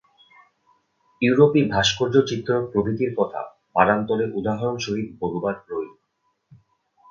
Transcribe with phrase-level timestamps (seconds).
[1.21, 3.41] ইউরোপী ভাস্কর্য চিত্র প্রভৃতির কথা
[3.75, 5.91] বারান্তরে উদাহরণ সহিত বলবার রইল।